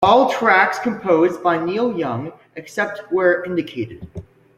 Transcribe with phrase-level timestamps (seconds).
[0.03, 4.07] All tracks composed by Neil Young, except where indicated.